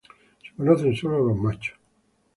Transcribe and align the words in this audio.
Se 0.41 0.49
conocen 0.57 0.95
solo 0.95 1.23
los 1.27 1.37
machos. 1.37 1.77